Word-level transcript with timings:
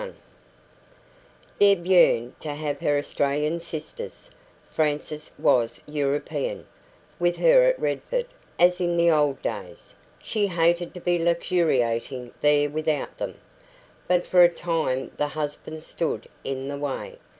Deb 1.59 1.85
yearned 1.85 2.33
to 2.41 2.55
have 2.55 2.79
her 2.81 2.97
Australian 2.97 3.59
sisters 3.59 4.31
Frances 4.67 5.31
was 5.37 5.79
European 5.85 6.65
with 7.19 7.37
her 7.37 7.61
at 7.61 7.79
Redford, 7.79 8.25
as 8.57 8.81
in 8.81 8.97
the 8.97 9.11
old 9.11 9.39
days; 9.43 9.93
she 10.17 10.47
hated 10.47 10.95
to 10.95 10.99
be 10.99 11.19
luxuriating 11.23 12.33
there 12.41 12.67
without 12.67 13.15
them. 13.19 13.39
But 14.07 14.25
for 14.25 14.41
a 14.41 14.49
time 14.49 15.11
the 15.17 15.27
husbands 15.27 15.85
stood 15.85 16.27
in 16.43 16.67
the 16.67 16.79
way. 16.79 17.19